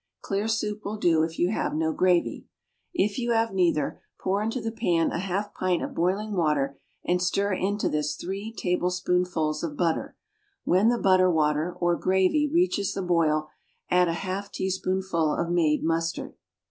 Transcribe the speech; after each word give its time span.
Clear 0.23 0.47
soup 0.47 0.83
will 0.83 0.97
do 0.97 1.21
if 1.21 1.37
you 1.37 1.51
have 1.51 1.75
no 1.75 1.93
gravy. 1.93 2.47
If 2.91 3.19
you 3.19 3.33
have 3.33 3.53
neither, 3.53 4.01
pour 4.19 4.41
into 4.41 4.59
the 4.59 4.71
pan 4.71 5.11
a 5.11 5.19
half 5.19 5.53
pint 5.53 5.83
of 5.83 5.93
boiling 5.93 6.33
water 6.33 6.79
and 7.05 7.21
stir 7.21 7.53
into 7.53 7.87
this 7.87 8.15
three 8.15 8.51
tablespoonfuls 8.51 9.63
of 9.63 9.77
butter. 9.77 10.15
When 10.63 10.89
the 10.89 10.97
butter 10.97 11.29
water 11.29 11.75
(or 11.79 11.95
gravy) 11.97 12.49
reaches 12.51 12.95
the 12.95 13.03
boil, 13.03 13.49
add 13.91 14.07
a 14.07 14.13
half 14.25 14.51
teaspoonful 14.51 15.35
of 15.35 15.51
made 15.51 15.83
mustard. 15.83 16.33